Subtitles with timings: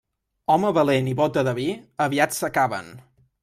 [0.53, 1.67] Home valent i bóta de vi,
[2.09, 2.95] aviat s'acaben.